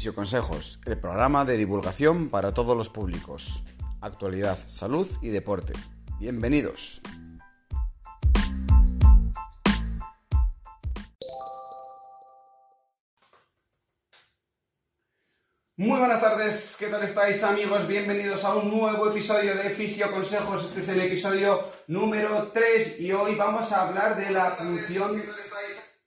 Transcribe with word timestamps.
Fisioconsejos, 0.00 0.80
el 0.86 0.96
programa 0.98 1.44
de 1.44 1.58
divulgación 1.58 2.30
para 2.30 2.54
todos 2.54 2.74
los 2.74 2.88
públicos. 2.88 3.62
Actualidad, 4.00 4.56
salud 4.56 5.06
y 5.20 5.28
deporte. 5.28 5.74
Bienvenidos. 6.18 7.02
Muy 15.76 15.98
buenas 15.98 16.22
tardes, 16.22 16.76
¿qué 16.78 16.86
tal 16.86 17.02
estáis 17.02 17.42
amigos? 17.42 17.86
Bienvenidos 17.86 18.42
a 18.44 18.54
un 18.54 18.70
nuevo 18.70 19.10
episodio 19.10 19.54
de 19.54 19.68
Fisio 19.68 20.10
Consejos. 20.10 20.64
Este 20.64 20.80
es 20.80 20.88
el 20.88 21.00
episodio 21.02 21.68
número 21.88 22.50
3 22.52 23.00
y 23.02 23.12
hoy 23.12 23.34
vamos 23.34 23.70
a 23.72 23.86
hablar 23.86 24.16
de 24.16 24.30
la 24.30 24.46
función 24.46 25.10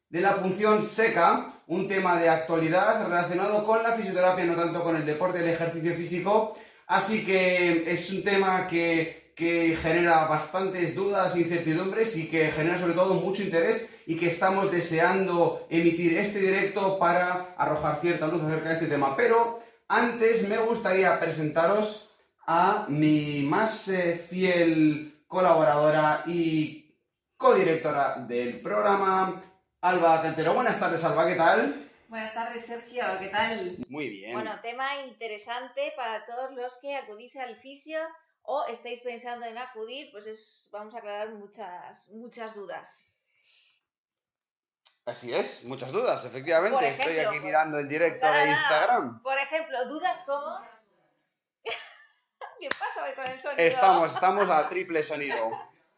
de 0.10 0.22
la 0.22 0.40
punción 0.42 0.82
seca, 0.84 1.53
un 1.68 1.88
tema 1.88 2.20
de 2.20 2.30
actualidad 2.30 3.06
relacionado 3.06 3.66
con 3.66 3.84
la 3.84 3.94
fisioterapia, 3.94 4.46
no 4.46 4.56
tanto 4.56 4.84
con 4.84 4.96
el 4.96 5.06
deporte, 5.06 5.40
el 5.40 5.50
ejercicio 5.50 5.96
físico. 5.96 6.54
Así 6.88 7.26
que 7.26 7.92
es 7.92 8.12
un 8.12 8.24
tema 8.24 8.68
que, 8.68 9.34
que 9.36 9.78
genera 9.82 10.26
bastantes 10.26 10.94
dudas, 10.96 11.36
incertidumbres 11.38 12.18
y 12.18 12.30
que 12.30 12.52
genera 12.52 12.78
sobre 12.78 12.94
todo 12.94 13.16
mucho 13.16 13.44
interés 13.44 13.96
y 14.06 14.18
que 14.18 14.28
estamos 14.28 14.72
deseando 14.72 15.66
emitir 15.70 16.18
este 16.18 16.40
directo 16.40 17.00
para 17.00 17.56
arrojar 17.58 18.00
cierta 18.02 18.28
luz 18.28 18.44
acerca 18.44 18.70
de 18.70 18.76
este 18.76 18.88
tema. 18.88 19.16
Pero 19.16 19.60
antes 19.88 20.48
me 20.48 20.58
gustaría 20.58 21.20
presentaros 21.20 22.10
a 22.46 22.86
mi 22.90 23.44
más 23.44 23.88
eh, 23.88 24.22
fiel 24.30 25.24
colaboradora 25.28 26.24
y 26.28 26.96
codirectora 27.38 28.16
del 28.28 28.62
programa, 28.62 29.42
Alba 29.84 30.22
Cantero. 30.22 30.54
Buenas 30.54 30.80
tardes, 30.80 31.04
Alba, 31.04 31.28
¿qué 31.28 31.36
tal? 31.36 31.92
Buenas 32.08 32.34
tardes, 32.34 32.66
Sergio, 32.66 33.04
¿qué 33.20 33.28
tal? 33.28 33.78
Muy 33.90 34.08
bien. 34.08 34.32
Bueno, 34.34 34.58
tema 34.62 35.02
interesante 35.02 35.92
para 35.98 36.26
todos 36.26 36.52
los 36.52 36.78
que 36.78 36.96
acudís 36.96 37.36
al 37.36 37.56
fisio 37.58 38.00
o 38.44 38.66
estáis 38.68 39.00
pensando 39.02 39.46
en 39.46 39.58
acudir, 39.58 40.10
pues 40.14 40.28
es- 40.28 40.70
vamos 40.72 40.96
a 40.96 41.00
aclarar 41.00 41.30
muchas, 41.32 42.08
muchas 42.12 42.56
dudas. 42.56 43.10
Así 45.06 45.34
es, 45.34 45.66
muchas 45.66 45.92
dudas, 45.92 46.24
efectivamente. 46.24 46.78
Por 46.78 46.84
Estoy 46.86 47.20
aquí 47.20 47.40
mirando 47.42 47.78
el 47.78 47.90
directo 47.90 48.26
de. 48.32 48.52
Instagram. 48.52 49.22
Por 49.22 49.38
ejemplo, 49.38 49.86
dudas 49.90 50.22
como... 50.26 50.60
¿Qué 52.60 52.70
pasa 52.70 53.04
hoy 53.04 53.14
con 53.16 53.26
el 53.26 53.38
sonido? 53.38 53.62
Estamos, 53.68 54.14
estamos 54.14 54.50
a 54.50 54.70
triple 54.70 55.04
sonido. 55.04 55.52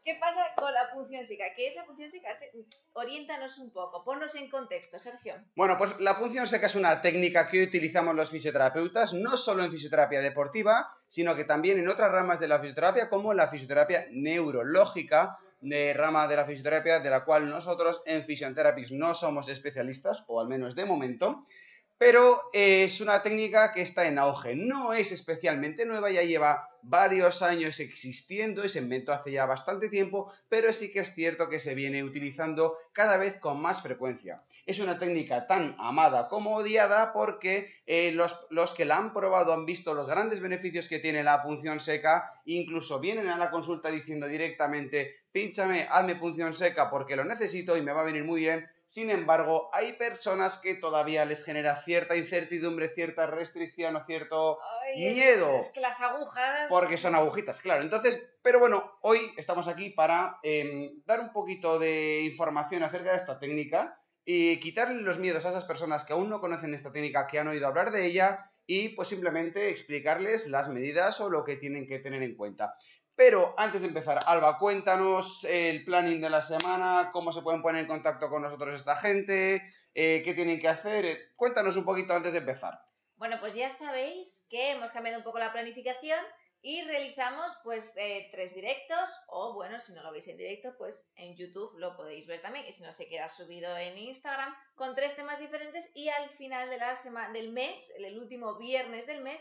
¿Qué 0.05 0.15
pasa 0.21 0.51
con 0.55 0.71
la 0.71 0.91
punción 0.93 1.25
seca? 1.25 1.45
¿Qué 1.55 1.65
es 1.67 1.75
la 1.75 1.83
punción 1.83 2.11
seca? 2.11 2.29
Se- 2.35 2.51
Oriéntanos 2.93 3.57
un 3.57 3.71
poco, 3.73 4.03
ponnos 4.05 4.35
en 4.35 4.49
contexto, 4.51 4.99
Sergio. 4.99 5.33
Bueno, 5.55 5.77
pues 5.79 5.99
la 5.99 6.17
punción 6.19 6.45
seca 6.45 6.67
es 6.67 6.75
una 6.75 7.01
técnica 7.01 7.47
que 7.47 7.63
utilizamos 7.63 8.13
los 8.15 8.29
fisioterapeutas, 8.29 9.13
no 9.15 9.35
solo 9.35 9.63
en 9.63 9.71
fisioterapia 9.71 10.21
deportiva, 10.21 10.87
sino 11.07 11.35
que 11.35 11.43
también 11.43 11.79
en 11.79 11.89
otras 11.89 12.11
ramas 12.11 12.39
de 12.39 12.47
la 12.47 12.59
fisioterapia, 12.59 13.09
como 13.09 13.33
la 13.33 13.47
fisioterapia 13.47 14.05
neurológica, 14.11 15.37
de 15.61 15.93
rama 15.93 16.27
de 16.27 16.35
la 16.35 16.45
fisioterapia 16.45 16.99
de 16.99 17.09
la 17.09 17.25
cual 17.25 17.49
nosotros 17.49 18.03
en 18.05 18.23
Physiotherapies 18.23 18.91
no 18.91 19.15
somos 19.15 19.49
especialistas, 19.49 20.23
o 20.27 20.39
al 20.39 20.47
menos 20.47 20.75
de 20.75 20.85
momento, 20.85 21.43
pero 21.97 22.41
eh, 22.53 22.83
es 22.83 22.99
una 22.99 23.21
técnica 23.21 23.73
que 23.73 23.81
está 23.81 24.07
en 24.07 24.19
auge. 24.19 24.55
No 24.55 24.93
es 24.93 25.11
especialmente 25.11 25.85
nueva, 25.85 26.11
ya 26.11 26.23
lleva 26.23 26.69
varios 26.87 27.41
años 27.41 27.79
existiendo 27.79 28.63
y 28.63 28.69
se 28.69 28.79
inventó 28.79 29.11
hace 29.11 29.31
ya 29.31 29.45
bastante 29.45 29.89
tiempo, 29.89 30.31
pero 30.49 30.71
sí 30.71 30.91
que 30.91 30.99
es 30.99 31.13
cierto 31.13 31.49
que 31.49 31.59
se 31.59 31.73
viene 31.73 32.03
utilizando 32.03 32.77
cada 32.91 33.17
vez 33.17 33.39
con 33.39 33.59
más 33.59 33.81
frecuencia. 33.81 34.43
Es 34.65 34.79
una 34.79 34.99
técnica 34.99 35.47
tan 35.47 35.75
amada 35.79 36.27
como 36.27 36.55
odiada 36.55 37.11
porque 37.11 37.71
eh, 37.87 38.11
los, 38.11 38.45
los 38.51 38.73
que 38.73 38.85
la 38.85 38.97
han 38.97 39.13
probado 39.13 39.53
han 39.53 39.65
visto 39.65 39.93
los 39.93 40.07
grandes 40.07 40.41
beneficios 40.41 40.87
que 40.87 40.99
tiene 40.99 41.23
la 41.23 41.41
punción 41.41 41.79
seca, 41.79 42.31
incluso 42.45 42.99
vienen 42.99 43.29
a 43.29 43.37
la 43.37 43.49
consulta 43.49 43.89
diciendo 43.89 44.27
directamente, 44.27 45.15
pínchame, 45.31 45.87
hazme 45.89 46.15
punción 46.15 46.53
seca 46.53 46.89
porque 46.89 47.15
lo 47.15 47.25
necesito 47.25 47.77
y 47.77 47.81
me 47.81 47.93
va 47.93 48.01
a 48.01 48.05
venir 48.05 48.25
muy 48.25 48.41
bien. 48.41 48.69
Sin 48.87 49.09
embargo, 49.09 49.69
hay 49.73 49.93
personas 49.93 50.57
que 50.57 50.75
todavía 50.75 51.25
les 51.25 51.43
genera 51.43 51.81
cierta 51.81 52.15
incertidumbre, 52.15 52.87
cierta 52.87 53.25
restricción 53.25 53.95
o 53.95 54.05
cierto 54.05 54.59
Ay, 54.83 55.13
Miedo. 55.13 55.57
Es 55.57 55.69
que 55.69 55.81
las 55.81 55.99
agujas... 56.01 56.67
porque 56.69 56.97
son 56.97 57.15
agujitas, 57.15 57.61
claro. 57.61 57.81
Entonces, 57.81 58.37
pero 58.43 58.59
bueno, 58.59 58.97
hoy 59.01 59.19
estamos 59.37 59.67
aquí 59.67 59.89
para 59.89 60.37
eh, 60.43 60.91
dar 61.05 61.19
un 61.19 61.33
poquito 61.33 61.79
de 61.79 62.21
información 62.21 62.83
acerca 62.83 63.11
de 63.11 63.17
esta 63.17 63.39
técnica 63.39 63.99
y 64.23 64.59
quitarle 64.59 65.01
los 65.01 65.19
miedos 65.19 65.45
a 65.45 65.49
esas 65.49 65.65
personas 65.65 66.03
que 66.03 66.13
aún 66.13 66.29
no 66.29 66.39
conocen 66.39 66.73
esta 66.73 66.91
técnica, 66.91 67.27
que 67.27 67.39
han 67.39 67.47
oído 67.47 67.67
hablar 67.67 67.91
de 67.91 68.05
ella 68.05 68.51
y 68.67 68.89
pues 68.89 69.07
simplemente 69.07 69.69
explicarles 69.69 70.47
las 70.47 70.69
medidas 70.69 71.21
o 71.21 71.29
lo 71.29 71.43
que 71.43 71.55
tienen 71.55 71.87
que 71.87 71.99
tener 71.99 72.23
en 72.23 72.35
cuenta. 72.35 72.75
Pero 73.15 73.55
antes 73.57 73.81
de 73.81 73.87
empezar, 73.87 74.19
Alba, 74.25 74.59
cuéntanos 74.59 75.45
el 75.45 75.85
planning 75.85 76.19
de 76.19 76.29
la 76.29 76.41
semana, 76.41 77.09
cómo 77.13 77.31
se 77.31 77.41
pueden 77.41 77.61
poner 77.61 77.81
en 77.81 77.87
contacto 77.87 78.29
con 78.29 78.41
nosotros 78.41 78.75
esta 78.75 78.97
gente, 78.97 79.61
eh, 79.93 80.21
qué 80.23 80.33
tienen 80.33 80.59
que 80.59 80.67
hacer. 80.67 81.05
eh, 81.05 81.19
cuéntanos 81.37 81.77
un 81.77 81.85
poquito 81.85 82.13
antes 82.13 82.33
de 82.33 82.39
empezar. 82.39 82.77
Bueno, 83.15 83.39
pues 83.39 83.55
ya 83.55 83.69
sabéis 83.69 84.45
que 84.49 84.71
hemos 84.71 84.91
cambiado 84.91 85.19
un 85.19 85.23
poco 85.23 85.39
la 85.39 85.53
planificación 85.53 86.19
y 86.61 86.81
realizamos 86.81 87.57
pues 87.63 87.93
eh, 87.95 88.27
tres 88.31 88.55
directos 88.55 89.09
o 89.27 89.53
bueno, 89.53 89.79
si 89.79 89.93
no 89.93 90.03
lo 90.03 90.11
veis 90.11 90.27
en 90.27 90.35
directo, 90.35 90.75
pues 90.77 91.09
en 91.15 91.37
YouTube 91.37 91.77
lo 91.77 91.95
podéis 91.95 92.27
ver 92.27 92.41
también 92.41 92.65
y 92.65 92.73
si 92.73 92.83
no 92.83 92.91
se 92.91 93.07
queda 93.07 93.29
subido 93.29 93.77
en 93.77 93.97
Instagram 93.97 94.53
con 94.73 94.95
tres 94.95 95.15
temas 95.15 95.39
diferentes 95.39 95.89
y 95.95 96.09
al 96.09 96.29
final 96.31 96.69
de 96.69 96.79
la 96.79 96.95
semana 96.95 97.31
del 97.31 97.53
mes, 97.53 97.93
el 97.97 98.19
último 98.19 98.57
viernes 98.57 99.05
del 99.05 99.21
mes, 99.21 99.39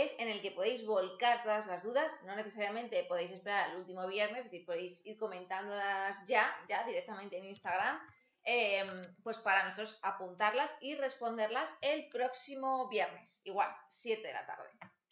es 0.00 0.18
en 0.18 0.28
el 0.28 0.40
que 0.40 0.50
podéis 0.50 0.84
volcar 0.84 1.42
todas 1.42 1.66
las 1.66 1.82
dudas, 1.82 2.14
no 2.24 2.34
necesariamente 2.34 3.04
podéis 3.04 3.30
esperar 3.30 3.70
al 3.70 3.76
último 3.78 4.06
viernes, 4.06 4.40
es 4.40 4.50
decir, 4.50 4.66
podéis 4.66 5.04
ir 5.06 5.16
comentándolas 5.18 6.24
ya, 6.26 6.54
ya 6.68 6.84
directamente 6.84 7.38
en 7.38 7.44
Instagram 7.44 8.00
em, 8.44 9.02
pues 9.22 9.38
para 9.38 9.64
nosotros 9.64 9.98
apuntarlas 10.02 10.76
y 10.80 10.94
responderlas 10.94 11.76
el 11.82 12.08
próximo 12.08 12.88
viernes, 12.88 13.42
igual, 13.44 13.70
7 13.88 14.26
de 14.26 14.32
la 14.32 14.46
tarde. 14.46 14.68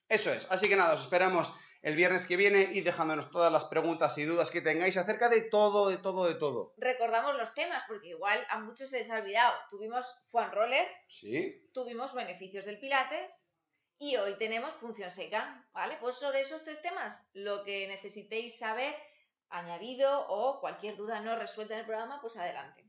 Eso 0.09 0.33
es, 0.33 0.51
así 0.51 0.69
que 0.69 0.77
nada, 0.77 0.95
os 0.95 1.03
esperamos 1.03 1.53
el 1.83 1.97
viernes 1.97 2.27
que 2.27 2.37
viene 2.37 2.71
y 2.73 2.81
dejándonos 2.81 3.31
todas 3.31 3.53
las 3.53 3.67
preguntas 3.67 4.17
y 4.17 4.25
dudas 4.25 4.51
que 4.51 4.63
tengáis 4.63 4.97
acerca 4.97 5.29
de 5.29 5.43
todo, 5.43 5.91
de 5.91 5.99
todo, 5.99 6.27
de 6.27 6.35
todo. 6.35 6.75
Recordamos 6.79 7.37
los 7.37 7.53
temas, 7.53 7.83
porque 7.87 8.09
igual 8.09 8.45
a 8.49 8.59
muchos 8.61 8.89
se 8.89 8.99
les 8.99 9.11
ha 9.11 9.19
olvidado. 9.19 9.55
Tuvimos 9.69 10.07
Juan 10.31 10.51
Roller, 10.51 10.89
Sí, 11.09 11.69
tuvimos 11.73 12.15
beneficios 12.15 12.65
del 12.65 12.79
Pilates 12.79 13.54
y 13.99 14.17
hoy 14.17 14.37
tenemos 14.39 14.75
punción 14.75 15.11
seca, 15.11 15.65
¿vale? 15.73 15.97
Pues 16.01 16.17
sobre 16.17 16.41
esos 16.41 16.65
tres 16.65 16.83
temas, 16.83 17.31
lo 17.35 17.65
que 17.65 17.89
necesitéis 17.89 18.59
saber, 18.59 18.95
añadido 19.51 20.27
o 20.29 20.61
cualquier 20.61 20.97
duda 20.97 21.21
no 21.21 21.37
resuelta 21.37 21.75
en 21.75 21.81
el 21.81 21.87
programa, 21.87 22.21
pues 22.21 22.37
adelante. 22.37 22.85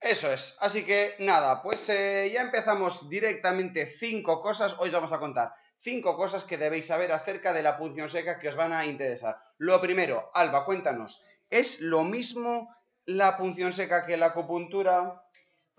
eso 0.00 0.32
es. 0.32 0.56
Así 0.60 0.84
que 0.84 1.16
nada, 1.18 1.62
pues 1.62 1.88
eh, 1.88 2.30
ya 2.32 2.42
empezamos 2.42 3.08
directamente 3.08 3.86
cinco 3.86 4.40
cosas. 4.40 4.76
Hoy 4.78 4.88
os 4.88 4.94
vamos 4.94 5.12
a 5.12 5.18
contar 5.18 5.54
cinco 5.80 6.16
cosas 6.16 6.44
que 6.44 6.58
debéis 6.58 6.86
saber 6.86 7.10
acerca 7.12 7.52
de 7.52 7.62
la 7.62 7.76
punción 7.76 8.08
seca 8.08 8.38
que 8.38 8.48
os 8.48 8.56
van 8.56 8.72
a 8.72 8.86
interesar. 8.86 9.42
Lo 9.58 9.80
primero, 9.80 10.30
Alba, 10.34 10.64
cuéntanos, 10.64 11.24
¿es 11.48 11.80
lo 11.80 12.04
mismo 12.04 12.74
la 13.06 13.36
punción 13.36 13.72
seca 13.72 14.06
que 14.06 14.16
la 14.16 14.26
acupuntura? 14.26 15.24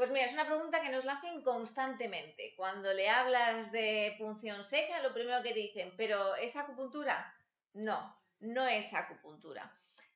Pues 0.02 0.10
mira, 0.10 0.26
es 0.26 0.34
una 0.34 0.48
pregunta 0.48 0.82
que 0.82 0.90
nos 0.90 1.06
la 1.06 1.14
hacen 1.14 1.44
constantemente. 1.44 2.56
Cuando 2.58 2.92
le 2.92 3.08
hablas 3.08 3.72
de 3.72 4.16
punción 4.18 4.64
seca, 4.64 5.00
lo 5.04 5.14
primero 5.14 5.44
que 5.44 5.54
te 5.54 5.60
dicen, 5.60 5.94
¿pero 5.96 6.34
es 6.38 6.56
acupuntura? 6.56 7.32
No, 7.74 8.20
no 8.40 8.66
es 8.66 8.96
acupuntura. 8.96 9.72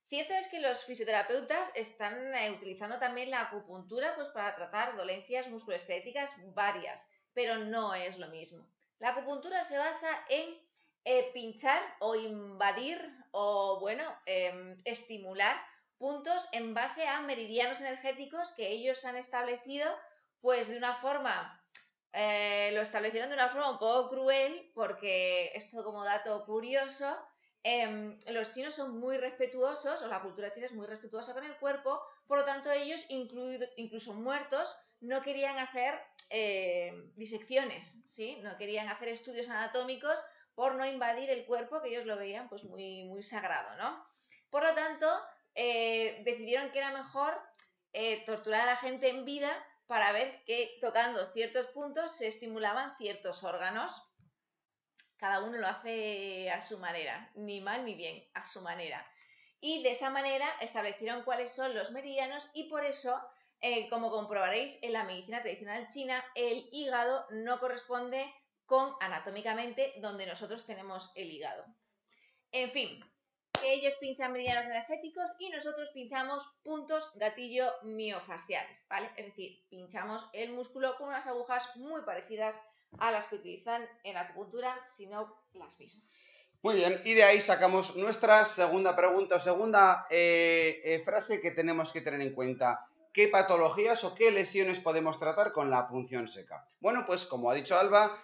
Cierto 0.07 0.33
es 0.33 0.47
que 0.47 0.59
los 0.59 0.83
fisioterapeutas 0.85 1.71
están 1.75 2.33
eh, 2.33 2.49
utilizando 2.49 2.97
también 2.97 3.29
la 3.29 3.41
acupuntura 3.41 4.15
pues, 4.15 4.29
para 4.29 4.55
tratar 4.55 4.97
dolencias 4.97 5.49
musculoesqueléticas 5.49 6.33
varias, 6.55 7.07
pero 7.35 7.59
no 7.59 7.93
es 7.93 8.17
lo 8.17 8.29
mismo. 8.29 8.67
La 8.97 9.09
acupuntura 9.09 9.63
se 9.63 9.77
basa 9.77 10.09
en 10.29 10.49
eh, 11.03 11.29
pinchar 11.31 11.79
o 11.99 12.15
invadir 12.15 12.99
o, 13.29 13.79
bueno, 13.79 14.03
em, 14.25 14.75
estimular 14.83 15.55
puntos 15.97 16.47
en 16.51 16.73
base 16.73 17.07
a 17.07 17.21
meridianos 17.21 17.81
energéticos 17.81 18.51
que 18.53 18.69
ellos 18.69 19.05
han 19.05 19.15
establecido, 19.17 19.87
pues 20.41 20.67
de 20.67 20.77
una 20.77 20.95
forma, 20.95 21.63
eh, 22.13 22.71
lo 22.73 22.81
establecieron 22.81 23.29
de 23.29 23.35
una 23.35 23.49
forma 23.49 23.71
un 23.71 23.79
poco 23.79 24.09
cruel, 24.09 24.71
porque 24.73 25.51
esto 25.55 25.83
como 25.83 26.03
dato 26.03 26.45
curioso, 26.45 27.17
em, 27.63 28.17
los 28.27 28.51
chinos 28.51 28.75
son 28.75 28.99
muy 28.99 29.17
respetuosos, 29.17 30.01
o 30.01 30.07
la 30.07 30.21
cultura 30.21 30.51
china 30.51 30.67
es 30.67 30.73
muy 30.73 30.85
respetuosa 30.87 31.33
con 31.33 31.43
el 31.43 31.57
cuerpo, 31.57 32.01
por 32.27 32.39
lo 32.39 32.45
tanto 32.45 32.71
ellos, 32.71 33.05
incluido- 33.09 33.67
incluso 33.77 34.13
muertos, 34.13 34.75
no 35.01 35.21
querían 35.21 35.57
hacer 35.57 35.99
eh, 36.31 37.11
disecciones, 37.15 38.01
¿sí? 38.07 38.37
No 38.41 38.57
querían 38.57 38.89
hacer 38.89 39.09
estudios 39.09 39.47
anatómicos 39.49 40.19
por 40.55 40.73
no 40.75 40.83
invadir 40.85 41.29
el 41.29 41.45
cuerpo, 41.45 41.81
que 41.81 41.89
ellos 41.89 42.05
lo 42.07 42.17
veían 42.17 42.49
pues 42.49 42.63
muy, 42.63 43.03
muy 43.03 43.21
sagrado, 43.21 43.75
¿no? 43.77 44.03
Por 44.49 44.63
lo 44.63 44.73
tanto, 44.73 45.07
eh, 45.55 46.21
decidieron 46.23 46.71
que 46.71 46.79
era 46.79 46.91
mejor 46.91 47.41
eh, 47.93 48.23
torturar 48.25 48.61
a 48.61 48.65
la 48.65 48.77
gente 48.77 49.09
en 49.09 49.25
vida 49.25 49.51
para 49.87 50.11
ver 50.11 50.43
que 50.45 50.77
tocando 50.81 51.31
ciertos 51.31 51.67
puntos 51.67 52.11
se 52.11 52.27
estimulaban 52.27 52.95
ciertos 52.97 53.43
órganos. 53.43 54.01
Cada 55.17 55.39
uno 55.41 55.57
lo 55.57 55.67
hace 55.67 56.49
a 56.51 56.59
su 56.61 56.77
manera, 56.79 57.31
ni 57.35 57.61
mal 57.61 57.85
ni 57.85 57.95
bien, 57.95 58.27
a 58.33 58.45
su 58.45 58.61
manera. 58.61 59.05
Y 59.61 59.81
de 59.81 59.91
esa 59.91 60.09
manera 60.09 60.47
establecieron 60.59 61.23
cuáles 61.23 61.51
son 61.51 61.73
los 61.73 61.91
meridianos 61.91 62.45
y 62.53 62.69
por 62.69 62.83
eso, 62.83 63.19
eh, 63.61 63.89
como 63.89 64.11
comprobaréis 64.11 64.83
en 64.83 64.93
la 64.93 65.05
medicina 65.05 65.41
tradicional 65.41 65.87
china, 65.87 66.23
el 66.35 66.67
hígado 66.71 67.25
no 67.31 67.59
corresponde 67.59 68.31
con 68.65 68.93
anatómicamente 68.99 69.93
donde 69.97 70.25
nosotros 70.25 70.65
tenemos 70.65 71.11
el 71.15 71.31
hígado. 71.31 71.65
En 72.51 72.71
fin, 72.71 72.99
que 73.61 73.73
ellos 73.73 73.95
pinchan 73.99 74.31
meridianos 74.31 74.65
energéticos 74.67 75.31
y 75.39 75.49
nosotros 75.49 75.89
pinchamos 75.93 76.45
puntos 76.63 77.11
gatillo 77.15 77.71
miofasciales, 77.83 78.81
¿vale? 78.89 79.09
Es 79.17 79.25
decir, 79.25 79.63
pinchamos 79.69 80.25
el 80.33 80.51
músculo 80.53 80.95
con 80.97 81.09
unas 81.09 81.27
agujas 81.27 81.63
muy 81.75 82.01
parecidas 82.01 82.61
a 82.99 83.11
las 83.11 83.27
que 83.27 83.35
utilizan 83.35 83.87
en 84.03 84.17
acupuntura, 84.17 84.75
sino 84.87 85.35
las 85.53 85.79
mismas. 85.79 86.05
Muy 86.61 86.75
bien, 86.75 86.99
y 87.05 87.13
de 87.13 87.23
ahí 87.23 87.41
sacamos 87.41 87.95
nuestra 87.95 88.45
segunda 88.45 88.95
pregunta, 88.95 89.37
segunda 89.39 90.07
eh, 90.09 90.81
eh, 90.83 91.01
frase 91.03 91.39
que 91.39 91.51
tenemos 91.51 91.91
que 91.91 92.01
tener 92.01 92.21
en 92.21 92.33
cuenta. 92.33 92.87
¿Qué 93.13 93.27
patologías 93.27 94.03
o 94.03 94.15
qué 94.15 94.31
lesiones 94.31 94.79
podemos 94.79 95.19
tratar 95.19 95.51
con 95.51 95.69
la 95.69 95.87
punción 95.87 96.27
seca? 96.27 96.65
Bueno, 96.79 97.05
pues 97.05 97.25
como 97.25 97.49
ha 97.49 97.53
dicho 97.53 97.77
Alba, 97.77 98.17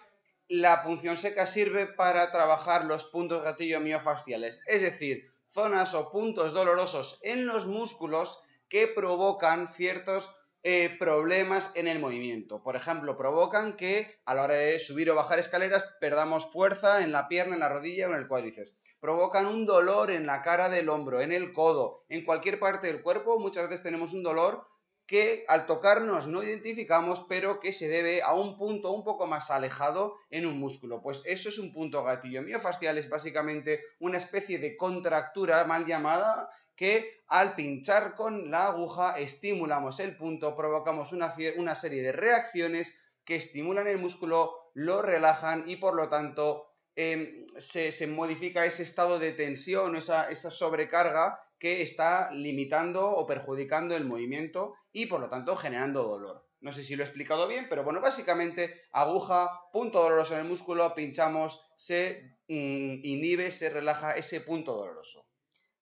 la 0.52 0.82
punción 0.82 1.16
seca 1.16 1.46
sirve 1.46 1.86
para 1.86 2.30
trabajar 2.30 2.84
los 2.84 3.04
puntos 3.04 3.42
gatillo 3.42 3.80
miofasciales, 3.80 4.60
es 4.66 4.82
decir, 4.82 5.32
zonas 5.48 5.94
o 5.94 6.12
puntos 6.12 6.52
dolorosos 6.52 7.20
en 7.22 7.46
los 7.46 7.66
músculos 7.66 8.38
que 8.68 8.86
provocan 8.86 9.66
ciertos 9.66 10.30
eh, 10.62 10.94
problemas 10.98 11.72
en 11.74 11.88
el 11.88 12.00
movimiento. 12.00 12.62
Por 12.62 12.76
ejemplo, 12.76 13.16
provocan 13.16 13.78
que 13.78 14.20
a 14.26 14.34
la 14.34 14.42
hora 14.42 14.54
de 14.54 14.78
subir 14.78 15.10
o 15.10 15.14
bajar 15.14 15.38
escaleras 15.38 15.96
perdamos 16.00 16.52
fuerza 16.52 17.02
en 17.02 17.12
la 17.12 17.28
pierna, 17.28 17.54
en 17.54 17.60
la 17.60 17.70
rodilla 17.70 18.08
o 18.08 18.12
en 18.12 18.18
el 18.18 18.28
cuádriceps. 18.28 18.76
Provocan 19.00 19.46
un 19.46 19.64
dolor 19.64 20.10
en 20.10 20.26
la 20.26 20.42
cara 20.42 20.68
del 20.68 20.90
hombro, 20.90 21.22
en 21.22 21.32
el 21.32 21.54
codo, 21.54 22.04
en 22.10 22.26
cualquier 22.26 22.60
parte 22.60 22.88
del 22.88 23.00
cuerpo. 23.00 23.38
Muchas 23.38 23.70
veces 23.70 23.82
tenemos 23.82 24.12
un 24.12 24.22
dolor 24.22 24.66
que 25.12 25.44
al 25.46 25.66
tocarnos 25.66 26.26
no 26.26 26.42
identificamos, 26.42 27.20
pero 27.28 27.60
que 27.60 27.74
se 27.74 27.86
debe 27.86 28.22
a 28.22 28.32
un 28.32 28.56
punto 28.56 28.92
un 28.92 29.04
poco 29.04 29.26
más 29.26 29.50
alejado 29.50 30.16
en 30.30 30.46
un 30.46 30.58
músculo. 30.58 31.02
Pues 31.02 31.22
eso 31.26 31.50
es 31.50 31.58
un 31.58 31.70
punto 31.70 32.02
gatillo 32.02 32.40
miofascial, 32.40 32.96
es 32.96 33.10
básicamente 33.10 33.84
una 33.98 34.16
especie 34.16 34.58
de 34.58 34.74
contractura 34.74 35.64
mal 35.64 35.84
llamada 35.84 36.48
que 36.74 37.20
al 37.26 37.54
pinchar 37.54 38.14
con 38.14 38.50
la 38.50 38.68
aguja 38.68 39.18
estimulamos 39.18 40.00
el 40.00 40.16
punto, 40.16 40.56
provocamos 40.56 41.12
una, 41.12 41.34
una 41.58 41.74
serie 41.74 42.02
de 42.02 42.12
reacciones 42.12 42.98
que 43.22 43.36
estimulan 43.36 43.88
el 43.88 43.98
músculo, 43.98 44.70
lo 44.72 45.02
relajan 45.02 45.68
y 45.68 45.76
por 45.76 45.94
lo 45.94 46.08
tanto 46.08 46.70
em, 46.96 47.44
se, 47.58 48.06
modifica 48.06 48.64
ese 48.64 48.82
estado 48.82 49.18
de 49.18 49.32
tensión, 49.32 49.94
esa, 49.94 50.30
esa 50.30 50.50
sobrecarga 50.50 51.38
que 51.62 51.80
está 51.80 52.32
limitando 52.32 53.08
o 53.08 53.24
perjudicando 53.24 53.94
el 53.94 54.04
movimiento 54.04 54.74
y 54.90 55.06
por 55.06 55.20
lo 55.20 55.28
tanto 55.28 55.54
generando 55.54 56.02
dolor. 56.02 56.44
No 56.58 56.72
sé 56.72 56.82
si 56.82 56.96
lo 56.96 57.04
he 57.04 57.06
explicado 57.06 57.46
bien, 57.46 57.68
pero 57.68 57.84
bueno, 57.84 58.00
básicamente 58.00 58.82
aguja, 58.90 59.70
punto 59.70 60.02
doloroso 60.02 60.34
en 60.34 60.40
el 60.40 60.48
músculo, 60.48 60.92
pinchamos, 60.92 61.64
se 61.76 62.36
mm, 62.48 63.04
inhibe, 63.04 63.52
se 63.52 63.70
relaja 63.70 64.16
ese 64.16 64.40
punto 64.40 64.74
doloroso. 64.74 65.24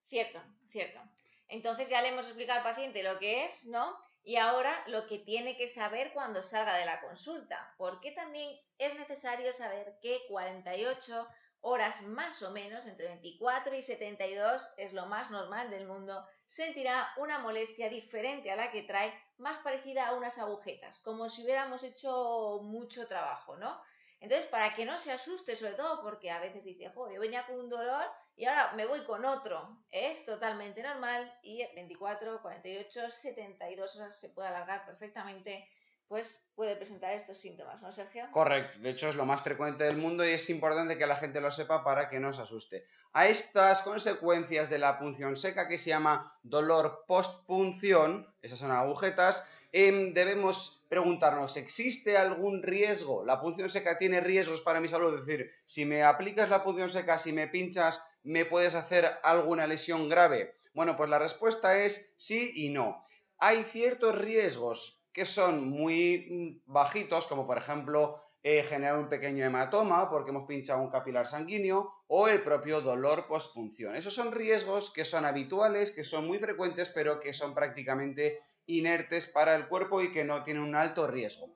Cierto, 0.04 0.42
cierto. 0.68 1.00
Entonces 1.48 1.88
ya 1.88 2.02
le 2.02 2.08
hemos 2.08 2.26
explicado 2.26 2.58
al 2.58 2.74
paciente 2.74 3.02
lo 3.02 3.18
que 3.18 3.44
es, 3.44 3.64
¿no? 3.64 3.96
Y 4.22 4.36
ahora 4.36 4.84
lo 4.86 5.06
que 5.06 5.18
tiene 5.18 5.56
que 5.56 5.66
saber 5.66 6.12
cuando 6.12 6.42
salga 6.42 6.76
de 6.76 6.84
la 6.84 7.00
consulta, 7.00 7.74
porque 7.78 8.12
también 8.12 8.54
es 8.76 8.98
necesario 8.98 9.54
saber 9.54 9.96
que 10.02 10.20
48 10.28 11.26
horas 11.62 12.02
más 12.02 12.42
o 12.42 12.50
menos, 12.50 12.86
entre 12.86 13.08
24 13.08 13.74
y 13.74 13.82
72 13.82 14.74
es 14.76 14.92
lo 14.92 15.06
más 15.06 15.30
normal 15.30 15.70
del 15.70 15.86
mundo, 15.86 16.26
sentirá 16.46 17.12
una 17.16 17.38
molestia 17.38 17.88
diferente 17.88 18.50
a 18.50 18.56
la 18.56 18.70
que 18.70 18.82
trae, 18.82 19.12
más 19.38 19.58
parecida 19.58 20.08
a 20.08 20.14
unas 20.14 20.38
agujetas, 20.38 20.98
como 20.98 21.28
si 21.30 21.44
hubiéramos 21.44 21.82
hecho 21.82 22.60
mucho 22.62 23.06
trabajo, 23.06 23.56
¿no? 23.56 23.80
Entonces, 24.20 24.46
para 24.46 24.74
que 24.74 24.84
no 24.84 24.98
se 24.98 25.12
asuste, 25.12 25.56
sobre 25.56 25.74
todo 25.74 26.02
porque 26.02 26.30
a 26.30 26.40
veces 26.40 26.64
dice, 26.64 26.90
jo, 26.90 27.10
yo 27.10 27.20
venía 27.20 27.46
con 27.46 27.58
un 27.58 27.70
dolor 27.70 28.04
y 28.36 28.44
ahora 28.44 28.72
me 28.74 28.84
voy 28.84 29.02
con 29.04 29.24
otro, 29.24 29.78
es 29.90 30.26
totalmente 30.26 30.82
normal 30.82 31.32
y 31.42 31.64
24, 31.74 32.42
48, 32.42 33.10
72 33.10 33.96
horas 33.96 34.20
se 34.20 34.28
puede 34.28 34.48
alargar 34.48 34.84
perfectamente 34.84 35.66
pues 36.10 36.50
puede 36.56 36.74
presentar 36.74 37.12
estos 37.12 37.38
síntomas, 37.38 37.80
¿no, 37.82 37.92
Sergio? 37.92 38.26
Correcto, 38.32 38.80
de 38.80 38.90
hecho 38.90 39.08
es 39.08 39.14
lo 39.14 39.26
más 39.26 39.42
frecuente 39.42 39.84
del 39.84 39.96
mundo 39.96 40.26
y 40.26 40.32
es 40.32 40.50
importante 40.50 40.98
que 40.98 41.06
la 41.06 41.14
gente 41.14 41.40
lo 41.40 41.52
sepa 41.52 41.84
para 41.84 42.08
que 42.08 42.18
no 42.18 42.32
se 42.32 42.42
asuste. 42.42 42.84
A 43.12 43.28
estas 43.28 43.82
consecuencias 43.82 44.68
de 44.70 44.80
la 44.80 44.98
punción 44.98 45.36
seca, 45.36 45.68
que 45.68 45.78
se 45.78 45.90
llama 45.90 46.36
dolor 46.42 47.04
postpunción, 47.06 48.26
esas 48.42 48.58
son 48.58 48.72
agujetas, 48.72 49.48
em, 49.70 50.12
debemos 50.12 50.84
preguntarnos, 50.88 51.56
¿existe 51.56 52.18
algún 52.18 52.64
riesgo? 52.64 53.24
¿La 53.24 53.40
punción 53.40 53.70
seca 53.70 53.96
tiene 53.96 54.20
riesgos 54.20 54.62
para 54.62 54.80
mi 54.80 54.88
salud? 54.88 55.14
Es 55.14 55.24
decir, 55.24 55.52
si 55.64 55.84
me 55.84 56.02
aplicas 56.02 56.50
la 56.50 56.64
punción 56.64 56.90
seca, 56.90 57.18
si 57.18 57.32
me 57.32 57.46
pinchas, 57.46 58.02
¿me 58.24 58.44
puedes 58.44 58.74
hacer 58.74 59.08
alguna 59.22 59.68
lesión 59.68 60.08
grave? 60.08 60.56
Bueno, 60.74 60.96
pues 60.96 61.08
la 61.08 61.20
respuesta 61.20 61.78
es 61.78 62.14
sí 62.16 62.50
y 62.52 62.70
no. 62.70 63.00
Hay 63.38 63.62
ciertos 63.62 64.18
riesgos 64.18 64.99
que 65.12 65.26
son 65.26 65.68
muy 65.68 66.62
mm, 66.66 66.72
bajitos, 66.72 67.26
como 67.26 67.46
por 67.46 67.58
ejemplo 67.58 68.22
eh, 68.42 68.62
generar 68.62 68.98
un 68.98 69.08
pequeño 69.08 69.44
hematoma 69.44 70.08
porque 70.08 70.30
hemos 70.30 70.46
pinchado 70.46 70.80
un 70.80 70.90
capilar 70.90 71.26
sanguíneo 71.26 71.92
o 72.06 72.28
el 72.28 72.42
propio 72.42 72.80
dolor 72.80 73.26
postpunción. 73.26 73.94
Esos 73.94 74.14
son 74.14 74.32
riesgos 74.32 74.90
que 74.90 75.04
son 75.04 75.26
habituales, 75.26 75.90
que 75.90 76.04
son 76.04 76.26
muy 76.26 76.38
frecuentes, 76.38 76.88
pero 76.88 77.20
que 77.20 77.34
son 77.34 77.54
prácticamente 77.54 78.40
inertes 78.64 79.26
para 79.26 79.54
el 79.56 79.68
cuerpo 79.68 80.00
y 80.00 80.10
que 80.10 80.24
no 80.24 80.42
tienen 80.42 80.62
un 80.62 80.74
alto 80.74 81.06
riesgo. 81.06 81.54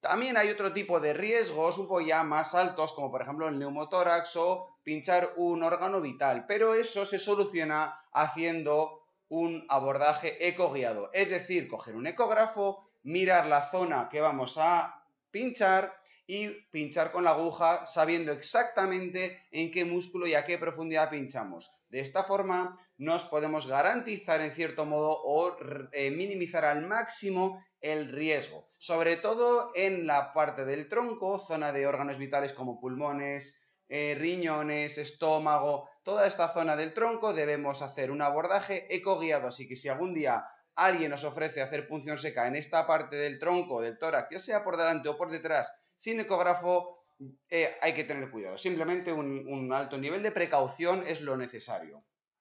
También 0.00 0.36
hay 0.36 0.48
otro 0.48 0.72
tipo 0.72 0.98
de 0.98 1.12
riesgos 1.12 1.78
un 1.78 1.86
poco 1.86 2.00
ya 2.00 2.22
más 2.22 2.54
altos, 2.54 2.92
como 2.92 3.10
por 3.10 3.22
ejemplo 3.22 3.48
el 3.48 3.58
neumotórax 3.58 4.36
o 4.36 4.78
pinchar 4.82 5.34
un 5.36 5.62
órgano 5.62 6.00
vital, 6.00 6.46
pero 6.46 6.74
eso 6.74 7.04
se 7.04 7.18
soluciona 7.18 7.98
haciendo 8.12 8.99
un 9.30 9.64
abordaje 9.68 10.48
eco-guiado, 10.48 11.08
es 11.14 11.30
decir, 11.30 11.68
coger 11.68 11.94
un 11.94 12.06
ecógrafo, 12.06 12.90
mirar 13.04 13.46
la 13.46 13.70
zona 13.70 14.08
que 14.10 14.20
vamos 14.20 14.58
a 14.58 15.04
pinchar 15.30 15.94
y 16.26 16.48
pinchar 16.70 17.12
con 17.12 17.24
la 17.24 17.30
aguja 17.30 17.86
sabiendo 17.86 18.32
exactamente 18.32 19.40
en 19.52 19.70
qué 19.70 19.84
músculo 19.84 20.26
y 20.26 20.34
a 20.34 20.44
qué 20.44 20.58
profundidad 20.58 21.10
pinchamos. 21.10 21.70
De 21.88 22.00
esta 22.00 22.22
forma 22.22 22.76
nos 22.98 23.24
podemos 23.24 23.66
garantizar 23.66 24.40
en 24.40 24.52
cierto 24.52 24.84
modo 24.84 25.10
o 25.10 25.56
eh, 25.92 26.10
minimizar 26.10 26.64
al 26.64 26.86
máximo 26.86 27.64
el 27.80 28.12
riesgo, 28.12 28.68
sobre 28.78 29.16
todo 29.16 29.72
en 29.74 30.06
la 30.06 30.32
parte 30.32 30.64
del 30.64 30.88
tronco, 30.88 31.38
zona 31.38 31.72
de 31.72 31.86
órganos 31.86 32.18
vitales 32.18 32.52
como 32.52 32.80
pulmones, 32.80 33.64
eh, 33.90 34.14
riñones, 34.16 34.96
estómago, 34.96 35.90
toda 36.02 36.26
esta 36.26 36.48
zona 36.48 36.76
del 36.76 36.94
tronco 36.94 37.34
debemos 37.34 37.82
hacer 37.82 38.10
un 38.10 38.22
abordaje 38.22 38.86
ecoguiado, 38.94 39.48
así 39.48 39.68
que 39.68 39.76
si 39.76 39.88
algún 39.88 40.14
día 40.14 40.46
alguien 40.76 41.10
nos 41.10 41.24
ofrece 41.24 41.60
hacer 41.60 41.86
punción 41.86 42.16
seca 42.16 42.46
en 42.46 42.56
esta 42.56 42.86
parte 42.86 43.16
del 43.16 43.38
tronco, 43.38 43.82
del 43.82 43.98
tórax, 43.98 44.30
ya 44.30 44.38
sea 44.38 44.64
por 44.64 44.76
delante 44.76 45.08
o 45.08 45.16
por 45.16 45.30
detrás, 45.30 45.76
sin 45.96 46.20
ecógrafo, 46.20 47.04
eh, 47.50 47.76
hay 47.82 47.92
que 47.92 48.04
tener 48.04 48.30
cuidado. 48.30 48.56
Simplemente 48.56 49.12
un, 49.12 49.46
un 49.46 49.72
alto 49.72 49.98
nivel 49.98 50.22
de 50.22 50.30
precaución 50.30 51.04
es 51.06 51.20
lo 51.20 51.36
necesario. 51.36 51.98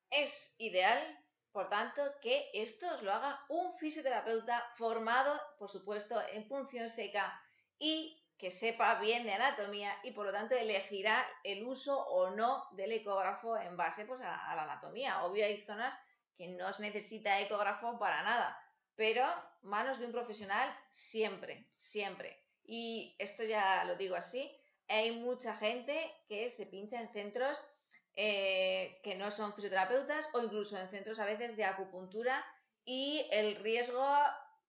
Es 0.10 0.56
ideal 0.60 1.20
por 1.52 1.68
tanto, 1.68 2.02
que 2.22 2.50
esto 2.54 2.86
os 2.94 3.02
lo 3.02 3.12
haga 3.12 3.44
un 3.50 3.76
fisioterapeuta 3.76 4.64
formado, 4.76 5.40
por 5.58 5.70
supuesto, 5.70 6.22
en 6.32 6.48
punción 6.48 6.90
seca 6.90 7.42
y 7.80 8.19
que 8.40 8.52
sepa 8.52 9.00
bien 9.02 9.24
de 9.26 9.34
anatomía 9.34 9.94
y 10.02 10.12
por 10.12 10.26
lo 10.26 10.32
tanto 10.32 10.56
elegirá 10.56 11.28
el 11.44 11.64
uso 11.64 12.00
o 12.00 12.30
no 12.30 12.66
del 12.72 12.94
ecógrafo 12.94 13.58
en 13.58 13.76
base 13.76 14.06
pues, 14.06 14.22
a, 14.22 14.56
la 14.56 14.64
anatomía. 14.64 15.24
Obvio 15.26 15.46
hay 15.46 15.62
zonas 15.66 15.94
que 16.38 16.48
no 16.48 16.72
se 16.72 16.82
necesita 16.82 17.42
ecógrafo 17.42 18.00
para 18.00 18.24
nada, 18.24 18.58
pero 18.96 19.26
manos 19.62 20.00
de 20.00 20.06
un 20.06 20.14
profesional 20.14 20.74
siempre, 20.90 21.70
siempre. 21.78 22.42
Y 22.64 23.16
esto 23.20 23.44
ya 23.44 23.84
lo 23.84 23.98
digo 23.98 24.16
así, 24.16 24.50
hay 24.88 25.12
mucha 25.12 25.56
gente 25.56 26.10
que 26.30 26.50
se 26.50 26.66
pincha 26.66 27.02
en 27.02 27.10
centros 27.10 27.62
eh, 28.16 29.02
que 29.04 29.16
no 29.16 29.32
son 29.32 29.54
fisioterapeutas 29.54 30.30
o 30.34 30.42
incluso 30.42 30.78
en 30.78 30.88
centros 30.88 31.20
a 31.20 31.26
veces 31.26 31.58
de 31.58 31.66
acupuntura 31.66 32.46
y 32.86 33.28
el 33.32 33.58
riesgo 33.58 34.08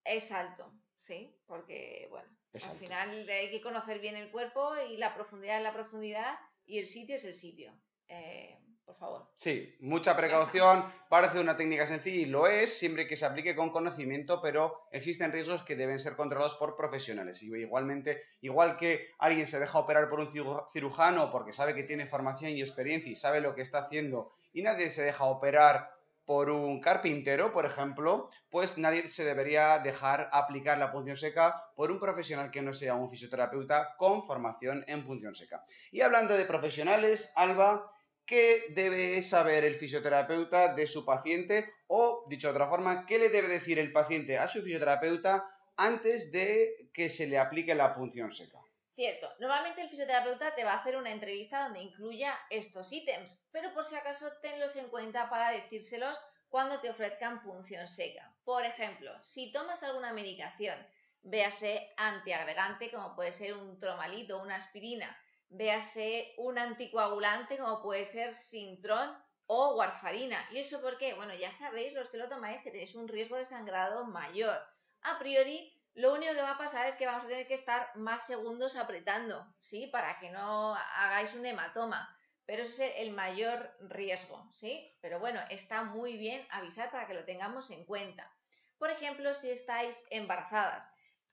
es 0.04 0.32
alto, 0.32 0.72
¿sí? 0.98 1.40
Porque, 1.46 2.08
bueno, 2.10 2.39
al 2.54 2.76
final 2.78 3.28
hay 3.28 3.50
que 3.50 3.60
conocer 3.60 4.00
bien 4.00 4.16
el 4.16 4.30
cuerpo 4.30 4.72
y 4.88 4.96
la 4.96 5.14
profundidad 5.14 5.58
es 5.58 5.62
la 5.62 5.72
profundidad 5.72 6.38
y 6.66 6.78
el 6.78 6.86
sitio 6.86 7.16
es 7.16 7.24
el 7.24 7.34
sitio. 7.34 7.72
Eh, 8.08 8.58
por 8.84 8.96
favor. 8.98 9.30
Sí, 9.36 9.76
mucha 9.78 10.16
precaución, 10.16 10.84
parece 11.08 11.38
una 11.38 11.56
técnica 11.56 11.86
sencilla 11.86 12.22
y 12.22 12.26
lo 12.26 12.48
es, 12.48 12.76
siempre 12.76 13.06
que 13.06 13.14
se 13.14 13.24
aplique 13.24 13.54
con 13.54 13.70
conocimiento, 13.70 14.42
pero 14.42 14.88
existen 14.90 15.30
riesgos 15.30 15.62
que 15.62 15.76
deben 15.76 16.00
ser 16.00 16.16
controlados 16.16 16.56
por 16.56 16.76
profesionales. 16.76 17.40
Y 17.44 17.54
igualmente, 17.54 18.22
igual 18.40 18.76
que 18.76 19.10
alguien 19.18 19.46
se 19.46 19.60
deja 19.60 19.78
operar 19.78 20.08
por 20.08 20.18
un 20.18 20.28
cirujano 20.72 21.30
porque 21.30 21.52
sabe 21.52 21.76
que 21.76 21.84
tiene 21.84 22.04
formación 22.04 22.50
y 22.50 22.62
experiencia 22.62 23.12
y 23.12 23.16
sabe 23.16 23.40
lo 23.40 23.54
que 23.54 23.62
está 23.62 23.78
haciendo, 23.78 24.32
y 24.52 24.62
nadie 24.62 24.90
se 24.90 25.02
deja 25.02 25.24
operar 25.24 25.99
por 26.30 26.48
un 26.48 26.80
carpintero, 26.80 27.50
por 27.50 27.66
ejemplo, 27.66 28.30
pues 28.50 28.78
nadie 28.78 29.08
se 29.08 29.24
debería 29.24 29.80
dejar 29.80 30.30
aplicar 30.32 30.78
la 30.78 30.92
punción 30.92 31.16
seca 31.16 31.60
por 31.74 31.90
un 31.90 31.98
profesional 31.98 32.52
que 32.52 32.62
no 32.62 32.72
sea 32.72 32.94
un 32.94 33.10
fisioterapeuta 33.10 33.96
con 33.96 34.22
formación 34.22 34.84
en 34.86 35.04
punción 35.04 35.34
seca. 35.34 35.64
Y 35.90 36.02
hablando 36.02 36.34
de 36.34 36.44
profesionales, 36.44 37.32
Alba, 37.34 37.84
qué 38.24 38.66
debe 38.70 39.20
saber 39.22 39.64
el 39.64 39.74
fisioterapeuta 39.74 40.72
de 40.72 40.86
su 40.86 41.04
paciente 41.04 41.68
o, 41.88 42.24
dicho 42.28 42.46
de 42.46 42.52
otra 42.52 42.68
forma, 42.68 43.06
qué 43.06 43.18
le 43.18 43.30
debe 43.30 43.48
decir 43.48 43.80
el 43.80 43.90
paciente 43.90 44.38
a 44.38 44.46
su 44.46 44.62
fisioterapeuta 44.62 45.50
antes 45.76 46.30
de 46.30 46.90
que 46.94 47.10
se 47.10 47.26
le 47.26 47.38
aplique 47.38 47.74
la 47.74 47.92
punción 47.92 48.30
seca. 48.30 48.59
Cierto, 49.00 49.32
normalmente 49.38 49.80
el 49.80 49.88
fisioterapeuta 49.88 50.54
te 50.54 50.62
va 50.62 50.74
a 50.74 50.76
hacer 50.80 50.94
una 50.94 51.10
entrevista 51.10 51.62
donde 51.62 51.80
incluya 51.80 52.38
estos 52.50 52.92
ítems, 52.92 53.48
pero 53.50 53.72
por 53.72 53.86
si 53.86 53.96
acaso 53.96 54.30
tenlos 54.42 54.76
en 54.76 54.90
cuenta 54.90 55.30
para 55.30 55.52
decírselos 55.52 56.18
cuando 56.50 56.80
te 56.80 56.90
ofrezcan 56.90 57.42
punción 57.42 57.88
seca. 57.88 58.30
Por 58.44 58.62
ejemplo, 58.62 59.10
si 59.24 59.52
tomas 59.52 59.82
alguna 59.84 60.12
medicación, 60.12 60.76
véase 61.22 61.94
antiagregante 61.96 62.90
como 62.90 63.16
puede 63.16 63.32
ser 63.32 63.54
un 63.54 63.78
tromalito 63.78 64.36
o 64.36 64.42
una 64.42 64.56
aspirina, 64.56 65.18
véase 65.48 66.34
un 66.36 66.58
anticoagulante 66.58 67.56
como 67.56 67.80
puede 67.80 68.04
ser 68.04 68.34
Sintron 68.34 69.16
o 69.46 69.76
warfarina. 69.76 70.46
¿Y 70.50 70.58
eso 70.58 70.82
por 70.82 70.98
qué? 70.98 71.14
Bueno, 71.14 71.32
ya 71.32 71.50
sabéis 71.50 71.94
los 71.94 72.10
que 72.10 72.18
lo 72.18 72.28
tomáis 72.28 72.60
que 72.60 72.70
tenéis 72.70 72.94
un 72.94 73.08
riesgo 73.08 73.36
de 73.36 73.46
sangrado 73.46 74.04
mayor. 74.04 74.60
A 75.00 75.18
priori, 75.18 75.79
lo 75.94 76.14
único 76.14 76.32
que 76.34 76.42
va 76.42 76.52
a 76.52 76.58
pasar 76.58 76.86
es 76.86 76.96
que 76.96 77.06
vamos 77.06 77.24
a 77.24 77.28
tener 77.28 77.46
que 77.46 77.54
estar 77.54 77.94
más 77.96 78.26
segundos 78.26 78.76
apretando, 78.76 79.46
¿sí? 79.60 79.86
Para 79.88 80.18
que 80.18 80.30
no 80.30 80.74
hagáis 80.74 81.34
un 81.34 81.46
hematoma. 81.46 82.16
Pero 82.46 82.62
ese 82.62 82.86
es 82.86 83.06
el 83.06 83.12
mayor 83.12 83.76
riesgo, 83.80 84.50
¿sí? 84.52 84.96
Pero 85.00 85.20
bueno, 85.20 85.40
está 85.50 85.84
muy 85.84 86.16
bien 86.16 86.46
avisar 86.50 86.90
para 86.90 87.06
que 87.06 87.14
lo 87.14 87.24
tengamos 87.24 87.70
en 87.70 87.84
cuenta. 87.84 88.30
Por 88.78 88.90
ejemplo, 88.90 89.34
si 89.34 89.50
estáis 89.50 90.06
embarazadas, 90.10 90.90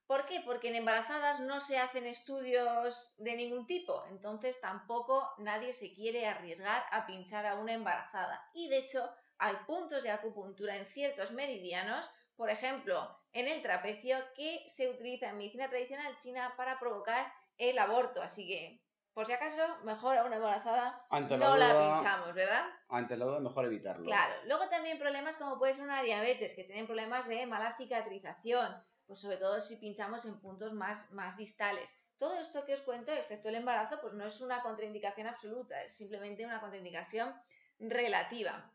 ¿Por 0.07 0.25
qué? 0.25 0.39
Porque 0.39 0.69
en 0.69 0.75
embarazadas 0.75 1.41
no 1.41 1.59
se 1.59 1.77
hacen 1.77 2.05
estudios 2.05 3.13
de 3.17 3.35
ningún 3.35 3.67
tipo, 3.67 4.05
entonces 4.09 4.59
tampoco 4.61 5.33
nadie 5.37 5.73
se 5.73 5.93
quiere 5.93 6.25
arriesgar 6.25 6.85
a 6.91 7.05
pinchar 7.05 7.45
a 7.45 7.55
una 7.55 7.73
embarazada. 7.73 8.49
Y 8.53 8.69
de 8.69 8.77
hecho, 8.77 9.13
hay 9.37 9.53
puntos 9.67 10.03
de 10.03 10.11
acupuntura 10.11 10.77
en 10.77 10.85
ciertos 10.85 11.31
meridianos, 11.33 12.09
por 12.37 12.49
ejemplo, 12.49 13.19
en 13.33 13.47
el 13.47 13.61
trapecio, 13.61 14.17
que 14.35 14.63
se 14.67 14.89
utiliza 14.89 15.29
en 15.29 15.37
medicina 15.37 15.69
tradicional 15.69 16.15
china 16.15 16.53
para 16.55 16.79
provocar 16.79 17.33
el 17.57 17.77
aborto. 17.77 18.21
Así 18.21 18.47
que, 18.47 18.81
por 19.13 19.25
si 19.25 19.33
acaso, 19.33 19.61
mejor 19.83 20.17
a 20.17 20.23
una 20.23 20.37
embarazada 20.37 21.05
no 21.11 21.57
la 21.57 21.95
pinchamos, 21.95 22.33
¿verdad? 22.33 22.65
Ante 22.87 23.17
la 23.17 23.25
duda, 23.25 23.39
mejor 23.41 23.65
evitarlo. 23.65 24.05
Claro. 24.05 24.33
Luego 24.45 24.69
también 24.69 24.97
problemas 24.99 25.35
como 25.35 25.57
puede 25.57 25.73
ser 25.73 25.83
una 25.83 26.03
diabetes, 26.03 26.53
que 26.53 26.63
tienen 26.63 26.85
problemas 26.85 27.27
de 27.27 27.45
mala 27.45 27.75
cicatrización 27.75 28.81
pues 29.07 29.21
sobre 29.21 29.37
todo 29.37 29.59
si 29.61 29.77
pinchamos 29.77 30.25
en 30.25 30.39
puntos 30.39 30.73
más, 30.73 31.11
más 31.11 31.37
distales. 31.37 31.95
Todo 32.17 32.39
esto 32.39 32.65
que 32.65 32.73
os 32.73 32.81
cuento, 32.81 33.13
excepto 33.13 33.49
el 33.49 33.55
embarazo, 33.55 33.99
pues 34.01 34.13
no 34.13 34.25
es 34.25 34.41
una 34.41 34.61
contraindicación 34.61 35.27
absoluta, 35.27 35.81
es 35.83 35.95
simplemente 35.95 36.45
una 36.45 36.59
contraindicación 36.59 37.33
relativa. 37.79 38.71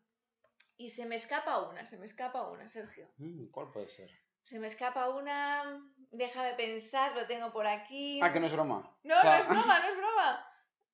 Y 0.83 0.91
se 0.91 1.07
me 1.07 1.15
escapa 1.15 1.59
una, 1.61 1.87
se 1.87 1.97
me 1.97 2.07
escapa 2.07 2.43
una, 2.49 2.69
Sergio. 2.69 3.09
Mm, 3.19 3.47
¿Cuál 3.53 3.71
puede 3.71 3.89
ser? 3.89 4.11
Se 4.43 4.59
me 4.59 4.67
escapa 4.67 5.11
una, 5.11 5.81
déjame 6.11 6.55
pensar, 6.55 7.15
lo 7.15 7.25
tengo 7.29 7.53
por 7.53 7.69
aquí. 7.69 8.19
Ah, 8.21 8.33
que 8.33 8.41
no 8.41 8.47
es 8.47 8.53
broma. 8.53 8.93
No, 9.05 9.15
no 9.23 9.35
es 9.35 9.47
broma, 9.49 9.79
no 9.79 9.89
es 9.89 9.97
broma. 9.97 10.47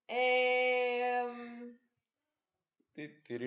Em, 0.06 1.78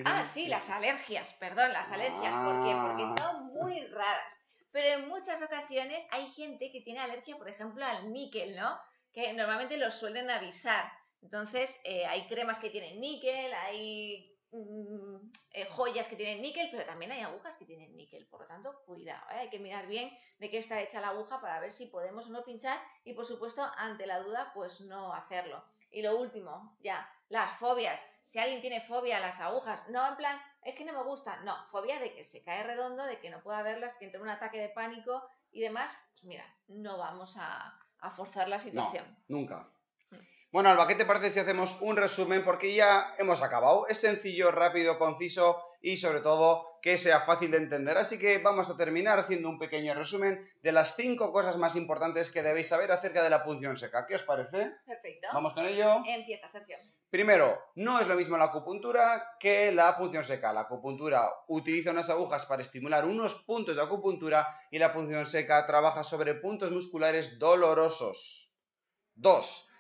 ah, 0.05 0.23
sí, 0.23 0.47
las 0.47 0.67
alergias, 0.71 1.33
perdón, 1.33 1.73
las 1.73 1.91
alergias. 1.91 2.33
¿Por 2.33 2.65
qué? 2.65 2.73
Porque 2.73 3.03
ah. 3.03 3.15
son 3.19 3.45
muy 3.53 3.85
raras. 3.85 4.43
Pero 4.71 4.99
en 4.99 5.09
muchas 5.09 5.43
ocasiones 5.43 6.07
hay 6.09 6.25
gente 6.31 6.71
que 6.71 6.81
tiene 6.81 7.01
alergia, 7.01 7.37
por 7.37 7.49
ejemplo, 7.49 7.85
al 7.85 8.11
níquel, 8.11 8.55
¿no? 8.55 8.79
Que 9.13 9.31
normalmente 9.33 9.77
los 9.77 9.93
suelen 9.93 10.31
avisar. 10.31 10.91
Entonces, 11.21 11.79
eh, 11.83 12.07
hay 12.07 12.25
cremas 12.27 12.57
que 12.57 12.71
tienen 12.71 12.99
níquel, 12.99 13.53
hay 13.53 14.31
mm, 14.51 15.31
eh, 15.51 15.65
joyas 15.65 16.07
que 16.07 16.15
tienen 16.15 16.41
níquel, 16.41 16.69
pero 16.71 16.85
también 16.85 17.11
hay 17.11 17.21
agujas 17.21 17.57
que 17.57 17.65
tienen 17.65 17.95
níquel. 17.95 18.27
Por 18.27 18.41
lo 18.41 18.47
tanto, 18.47 18.83
cuidado, 18.85 19.23
¿eh? 19.31 19.39
hay 19.39 19.49
que 19.49 19.59
mirar 19.59 19.87
bien 19.87 20.11
de 20.39 20.49
qué 20.49 20.57
está 20.57 20.81
hecha 20.81 21.01
la 21.01 21.09
aguja 21.09 21.41
para 21.41 21.59
ver 21.59 21.71
si 21.71 21.87
podemos 21.87 22.27
o 22.27 22.29
no 22.29 22.43
pinchar 22.43 22.79
y, 23.03 23.13
por 23.13 23.25
supuesto, 23.25 23.63
ante 23.77 24.05
la 24.05 24.19
duda, 24.19 24.51
pues 24.53 24.81
no 24.81 25.13
hacerlo. 25.13 25.63
Y 25.91 26.01
lo 26.01 26.17
último, 26.17 26.77
ya, 26.81 27.07
las 27.27 27.57
fobias. 27.59 28.05
Si 28.23 28.39
alguien 28.39 28.61
tiene 28.61 28.81
fobia 28.81 29.17
a 29.17 29.19
las 29.19 29.39
agujas, 29.41 29.87
no 29.89 30.07
en 30.07 30.15
plan, 30.15 30.41
es 30.63 30.75
que 30.75 30.85
no 30.85 30.93
me 30.93 31.03
gusta. 31.03 31.41
No, 31.43 31.55
fobia 31.69 31.99
de 31.99 32.13
que 32.13 32.23
se 32.23 32.43
cae 32.43 32.63
redondo, 32.63 33.03
de 33.03 33.19
que 33.19 33.29
no 33.29 33.41
pueda 33.41 33.61
verlas, 33.61 33.97
que 33.97 34.05
entre 34.05 34.21
un 34.21 34.29
ataque 34.29 34.59
de 34.59 34.69
pánico 34.69 35.27
y 35.51 35.61
demás. 35.61 35.91
Pues 36.13 36.23
mira, 36.23 36.45
no 36.67 36.97
vamos 36.97 37.35
a, 37.37 37.77
forzar 38.15 38.47
la 38.47 38.59
situación. 38.59 39.05
No, 39.27 39.37
nunca. 39.37 39.69
Bueno, 40.51 40.67
Alba, 40.67 40.85
¿qué 40.85 40.95
te 40.95 41.05
parece 41.05 41.29
si 41.29 41.39
hacemos 41.39 41.81
un 41.81 41.95
resumen? 41.95 42.43
Porque 42.43 42.75
ya 42.75 43.15
hemos 43.17 43.41
acabado. 43.41 43.87
Es 43.87 44.01
sencillo, 44.01 44.51
rápido, 44.51 44.99
conciso 44.99 45.63
y 45.81 45.95
sobre 45.95 46.19
todo 46.19 46.67
que 46.81 46.97
sea 46.97 47.21
fácil 47.21 47.51
de 47.51 47.57
entender. 47.57 47.97
Así 47.97 48.19
que 48.19 48.37
vamos 48.39 48.69
a 48.69 48.75
terminar 48.75 49.17
haciendo 49.17 49.47
un 49.47 49.57
pequeño 49.57 49.93
resumen 49.93 50.45
de 50.61 50.71
las 50.73 50.97
cinco 50.97 51.31
cosas 51.31 51.55
más 51.55 51.77
importantes 51.77 52.29
que 52.29 52.43
debéis 52.43 52.67
saber 52.67 52.91
acerca 52.91 53.23
de 53.23 53.29
la 53.29 53.45
punción 53.45 53.77
seca. 53.77 54.05
¿Qué 54.05 54.15
os 54.15 54.23
parece? 54.23 54.73
Perfecto. 54.85 55.29
Vamos 55.31 55.53
con 55.53 55.65
ello. 55.65 56.03
Empieza, 56.05 56.49
Sergio. 56.49 56.75
Primero, 57.09 57.57
no 57.75 58.01
es 58.01 58.07
lo 58.07 58.15
mismo 58.15 58.37
la 58.37 58.45
acupuntura 58.45 59.37
que 59.39 59.71
la 59.71 59.95
punción 59.95 60.25
seca. 60.25 60.51
La 60.51 60.61
acupuntura 60.61 61.29
utiliza 61.47 61.91
unas 61.91 62.09
agujas 62.09 62.45
para 62.45 62.61
estimular 62.61 63.05
unos 63.05 63.35
puntos 63.35 63.77
de 63.77 63.83
acupuntura 63.83 64.53
y 64.69 64.79
la 64.79 64.91
punción 64.91 65.25
seca 65.25 65.65
trabaja 65.65 66.03
sobre 66.03 66.35
puntos 66.35 66.71
musculares 66.71 67.39
dolorosos. 67.39 68.53
Dos, 69.13 69.70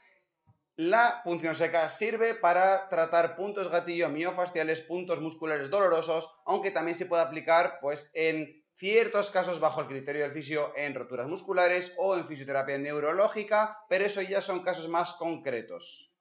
la 0.81 1.21
punción 1.23 1.53
seca 1.53 1.87
sirve 1.89 2.33
para 2.33 2.89
tratar 2.89 3.35
puntos 3.35 3.69
gatillo 3.69 4.09
miofasciales, 4.09 4.81
puntos 4.81 5.21
musculares 5.21 5.69
dolorosos, 5.69 6.27
aunque 6.43 6.71
también 6.71 6.97
se 6.97 7.05
puede 7.05 7.21
aplicar 7.21 7.77
pues, 7.81 8.09
en 8.15 8.65
ciertos 8.77 9.29
casos 9.29 9.59
bajo 9.59 9.81
el 9.81 9.87
criterio 9.87 10.23
del 10.23 10.31
fisio 10.31 10.73
en 10.75 10.95
roturas 10.95 11.27
musculares 11.27 11.93
o 11.97 12.15
en 12.15 12.25
fisioterapia 12.25 12.79
neurológica, 12.79 13.77
pero 13.89 14.05
eso 14.05 14.23
ya 14.23 14.41
son 14.41 14.63
casos 14.63 14.89
más 14.89 15.13
concretos. 15.13 16.15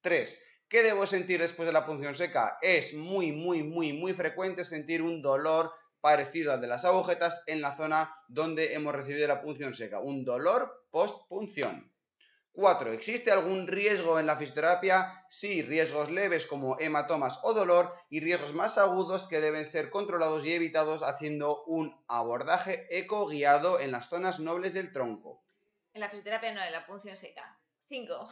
3. 0.00 0.62
¿Qué 0.66 0.82
debo 0.82 1.06
sentir 1.06 1.42
después 1.42 1.66
de 1.66 1.74
la 1.74 1.84
punción 1.84 2.14
seca? 2.14 2.56
Es 2.62 2.94
muy, 2.94 3.32
muy, 3.32 3.64
muy, 3.64 3.92
muy 3.92 4.14
frecuente 4.14 4.64
sentir 4.64 5.02
un 5.02 5.20
dolor 5.20 5.74
parecido 6.00 6.54
al 6.54 6.62
de 6.62 6.68
las 6.68 6.86
agujetas 6.86 7.42
en 7.46 7.60
la 7.60 7.76
zona 7.76 8.16
donde 8.28 8.72
hemos 8.72 8.94
recibido 8.94 9.28
la 9.28 9.42
punción 9.42 9.74
seca. 9.74 10.00
Un 10.00 10.24
dolor 10.24 10.86
post-punción. 10.90 11.92
4. 12.56 12.92
¿Existe 12.92 13.30
algún 13.30 13.66
riesgo 13.66 14.18
en 14.18 14.24
la 14.24 14.36
fisioterapia? 14.36 15.26
Sí, 15.28 15.62
riesgos 15.62 16.10
leves 16.10 16.46
como 16.46 16.80
hematomas 16.80 17.38
o 17.42 17.52
dolor 17.52 17.94
y 18.08 18.20
riesgos 18.20 18.54
más 18.54 18.78
agudos 18.78 19.28
que 19.28 19.42
deben 19.42 19.66
ser 19.66 19.90
controlados 19.90 20.44
y 20.46 20.54
evitados 20.54 21.02
haciendo 21.02 21.64
un 21.64 22.02
abordaje 22.08 22.86
eco 22.90 23.26
guiado 23.26 23.78
en 23.78 23.92
las 23.92 24.08
zonas 24.08 24.40
nobles 24.40 24.72
del 24.72 24.90
tronco. 24.90 25.44
En 25.92 26.00
la 26.00 26.08
fisioterapia 26.08 26.52
no, 26.54 26.62
en 26.62 26.72
la 26.72 26.86
punción 26.86 27.14
seca. 27.14 27.60
5. 27.88 28.28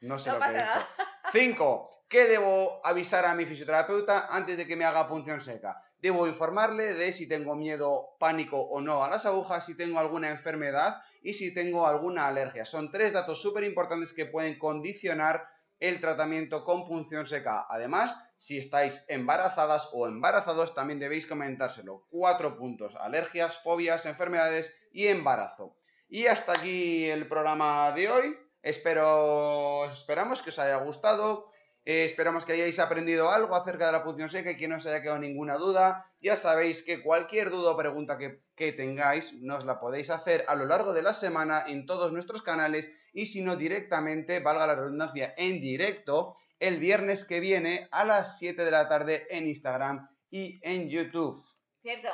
No 0.00 0.18
sé 0.18 0.30
lo 0.32 0.40
que 0.40 0.46
he 0.46 0.54
dicho. 0.54 0.86
Cinco, 1.36 1.90
¿qué 2.08 2.28
debo 2.28 2.78
avisar 2.86 3.26
a 3.26 3.34
mi 3.34 3.44
fisioterapeuta 3.44 4.28
antes 4.30 4.56
de 4.56 4.68
que 4.68 4.76
me 4.76 4.84
haga 4.84 5.08
punción 5.08 5.40
seca? 5.40 5.82
Debo 5.98 6.28
informarle 6.28 6.94
de 6.94 7.12
si 7.12 7.28
tengo 7.28 7.56
miedo, 7.56 8.10
pánico 8.20 8.60
o 8.60 8.80
no 8.80 9.02
a 9.02 9.10
las 9.10 9.26
agujas, 9.26 9.66
si 9.66 9.76
tengo 9.76 9.98
alguna 9.98 10.30
enfermedad 10.30 11.02
y 11.24 11.32
si 11.32 11.52
tengo 11.52 11.88
alguna 11.88 12.28
alergia. 12.28 12.64
Son 12.64 12.88
tres 12.88 13.12
datos 13.12 13.42
súper 13.42 13.64
importantes 13.64 14.12
que 14.12 14.26
pueden 14.26 14.60
condicionar 14.60 15.44
el 15.80 15.98
tratamiento 15.98 16.62
con 16.62 16.84
punción 16.84 17.26
seca. 17.26 17.66
Además, 17.68 18.16
si 18.38 18.58
estáis 18.58 19.04
embarazadas 19.08 19.90
o 19.92 20.06
embarazados, 20.06 20.72
también 20.72 21.00
debéis 21.00 21.26
comentárselo. 21.26 22.06
Cuatro 22.10 22.56
puntos, 22.56 22.94
alergias, 22.94 23.58
fobias, 23.58 24.06
enfermedades 24.06 24.72
y 24.92 25.08
embarazo. 25.08 25.74
Y 26.08 26.26
hasta 26.26 26.52
aquí 26.52 27.06
el 27.06 27.26
programa 27.26 27.90
de 27.90 28.08
hoy. 28.08 28.36
Espero, 28.64 29.84
esperamos 29.92 30.42
que 30.42 30.50
os 30.50 30.58
haya 30.58 30.78
gustado 30.78 31.48
Eh, 31.86 32.04
esperamos 32.04 32.46
que 32.46 32.54
hayáis 32.54 32.78
aprendido 32.78 33.30
algo 33.30 33.54
acerca 33.54 33.86
de 33.86 33.92
la 33.92 34.04
punción 34.04 34.30
seca 34.30 34.50
y 34.50 34.56
que 34.56 34.68
no 34.68 34.76
os 34.76 34.86
haya 34.86 35.02
quedado 35.02 35.18
ninguna 35.18 35.56
duda. 35.56 36.10
Ya 36.20 36.36
sabéis 36.36 36.82
que 36.82 37.02
cualquier 37.02 37.50
duda 37.50 37.72
o 37.72 37.76
pregunta 37.76 38.16
que, 38.16 38.40
que, 38.56 38.72
tengáis 38.72 39.42
nos 39.42 39.66
la 39.66 39.80
podéis 39.80 40.08
hacer 40.08 40.46
a 40.48 40.54
lo 40.54 40.64
largo 40.64 40.94
de 40.94 41.02
la 41.02 41.12
semana 41.12 41.64
en 41.68 41.84
todos 41.84 42.10
nuestros 42.10 42.40
canales 42.40 42.90
y 43.12 43.26
si 43.26 43.42
no 43.42 43.56
directamente, 43.56 44.40
valga 44.40 44.66
la 44.66 44.76
redundancia, 44.76 45.34
en 45.36 45.60
directo 45.60 46.34
el 46.58 46.78
viernes 46.78 47.26
que 47.26 47.40
viene 47.40 47.86
a 47.90 48.06
las 48.06 48.38
7 48.38 48.64
de 48.64 48.70
la 48.70 48.88
tarde 48.88 49.26
en 49.28 49.46
Instagram 49.46 50.08
y 50.30 50.58
en 50.62 50.88
YouTube. 50.88 51.36
Cierto. 51.82 52.08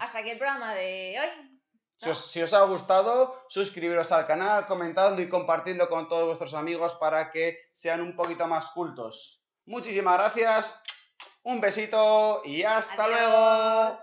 Hasta 0.00 0.20
aquí 0.20 0.30
el 0.30 0.38
programa 0.38 0.74
de 0.74 1.16
hoy. 1.20 1.53
Si 1.96 2.42
os, 2.42 2.52
ha 2.52 2.62
gustado, 2.64 3.44
suscribiros 3.48 4.12
al 4.12 4.26
canal, 4.26 4.66
comentando 4.66 5.22
y 5.22 5.28
compartiendo 5.28 5.88
con 5.88 6.08
todos 6.08 6.26
vuestros 6.26 6.54
amigos 6.54 6.94
para 6.94 7.30
que 7.30 7.70
sean 7.74 8.00
un 8.00 8.14
poquito 8.14 8.46
más 8.46 8.70
cultos. 8.70 9.42
Muchísimas 9.64 10.18
gracias, 10.18 10.82
un 11.44 11.60
besito 11.60 12.42
y 12.44 12.62
hasta 12.62 13.08
luego. 13.08 13.96